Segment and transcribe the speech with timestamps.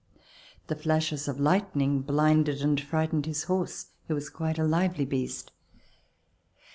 [0.65, 5.51] The flashes of lightning blinded and frightened his horse who was quite a lively beast.